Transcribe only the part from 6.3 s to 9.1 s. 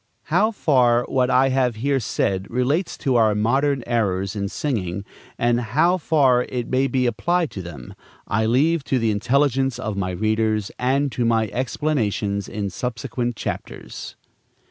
it may be applied to them, I leave to